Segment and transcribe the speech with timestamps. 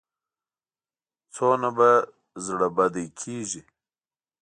[1.33, 1.89] څومره به
[2.45, 3.61] زړه بدی کېږي.